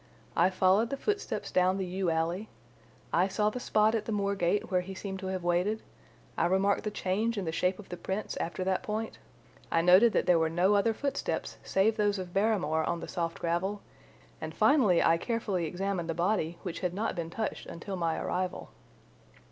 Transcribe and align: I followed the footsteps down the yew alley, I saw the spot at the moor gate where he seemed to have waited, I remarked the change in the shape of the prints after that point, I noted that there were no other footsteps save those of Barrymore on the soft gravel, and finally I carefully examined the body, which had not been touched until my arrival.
I 0.35 0.49
followed 0.49 0.89
the 0.89 0.97
footsteps 0.97 1.51
down 1.51 1.77
the 1.77 1.85
yew 1.85 2.09
alley, 2.09 2.49
I 3.13 3.27
saw 3.27 3.51
the 3.51 3.59
spot 3.59 3.93
at 3.93 4.05
the 4.05 4.11
moor 4.11 4.33
gate 4.33 4.71
where 4.71 4.81
he 4.81 4.95
seemed 4.95 5.19
to 5.19 5.27
have 5.27 5.43
waited, 5.43 5.83
I 6.35 6.47
remarked 6.47 6.85
the 6.85 6.89
change 6.89 7.37
in 7.37 7.45
the 7.45 7.51
shape 7.51 7.77
of 7.77 7.89
the 7.89 7.97
prints 7.97 8.35
after 8.37 8.63
that 8.63 8.81
point, 8.81 9.19
I 9.71 9.81
noted 9.81 10.11
that 10.13 10.25
there 10.25 10.39
were 10.39 10.49
no 10.49 10.73
other 10.73 10.95
footsteps 10.95 11.57
save 11.63 11.97
those 11.97 12.17
of 12.17 12.33
Barrymore 12.33 12.83
on 12.83 12.99
the 12.99 13.07
soft 13.07 13.37
gravel, 13.39 13.83
and 14.41 14.55
finally 14.55 15.03
I 15.03 15.17
carefully 15.17 15.67
examined 15.67 16.09
the 16.09 16.15
body, 16.15 16.57
which 16.63 16.79
had 16.79 16.95
not 16.95 17.13
been 17.15 17.29
touched 17.29 17.67
until 17.67 17.95
my 17.95 18.19
arrival. 18.19 18.69